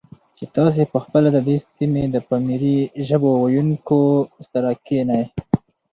[0.37, 4.01] چې تاسې په خپله د دې سیمې د پامیري ژبو ویونکو
[4.51, 5.23] سره کښېنئ،